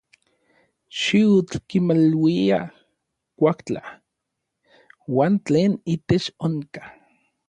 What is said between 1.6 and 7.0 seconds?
kimaluia kuajtla uan tlen itech onka.